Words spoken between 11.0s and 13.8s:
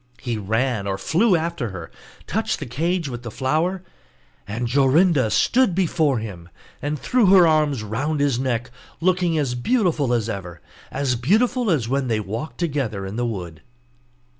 beautiful as when they walked together in the wood.